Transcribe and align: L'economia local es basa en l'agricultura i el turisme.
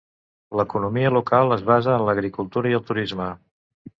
L'economia 0.59 1.11
local 1.17 1.53
es 1.57 1.61
basa 1.69 1.93
en 1.97 2.07
l'agricultura 2.07 2.71
i 2.71 2.77
el 2.81 2.87
turisme. 2.91 3.31